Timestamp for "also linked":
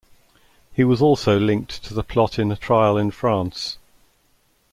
0.99-1.83